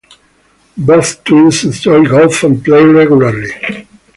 Both 0.77 1.23
twins 1.25 1.63
enjoy 1.63 2.03
golf 2.05 2.43
and 2.43 2.65
play 2.65 2.83
regularly. 2.83 3.85